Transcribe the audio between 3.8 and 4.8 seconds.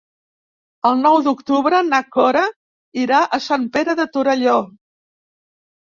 de Torelló.